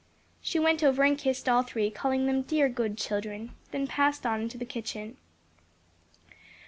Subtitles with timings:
[0.41, 4.41] She went over and kissed all three, calling them "dear good children," then passed on
[4.41, 5.17] into the kitchen.